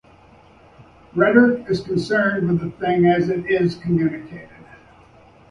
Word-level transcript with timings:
Rhetoric 1.13 1.69
is 1.69 1.81
concerned 1.81 2.47
with 2.49 2.59
the 2.61 2.71
thing 2.83 3.05
as-it-is-communicated. 3.05 4.49